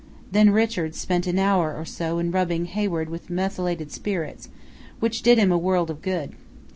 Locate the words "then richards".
0.31-0.97